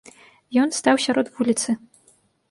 Ён 0.61 0.71
стаў 0.77 0.95
сярод 1.05 1.29
вуліцы. 1.35 1.69